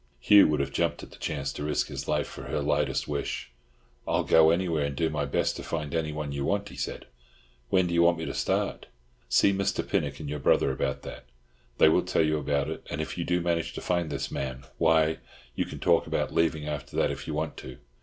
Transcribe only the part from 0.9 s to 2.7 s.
at the chance to risk his life for her